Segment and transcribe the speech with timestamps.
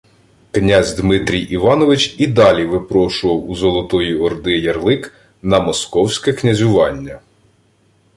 [0.51, 7.19] Князь Димитрій Іванович і далі випрошував у Золотої Орди «ярлик» на московське князювання